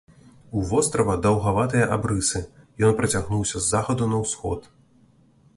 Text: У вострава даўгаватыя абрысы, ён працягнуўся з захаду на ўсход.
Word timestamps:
У 0.59 0.61
вострава 0.71 1.17
даўгаватыя 1.25 1.85
абрысы, 1.97 2.41
ён 2.87 2.97
працягнуўся 3.03 3.55
з 3.59 3.65
захаду 3.75 4.09
на 4.15 4.27
ўсход. 4.27 4.61